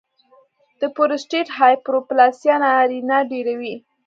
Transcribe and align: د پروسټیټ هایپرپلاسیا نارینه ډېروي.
د 0.79 0.81
پروسټیټ 0.95 1.47
هایپرپلاسیا 1.57 2.55
نارینه 2.63 3.17
ډېروي. 3.31 3.75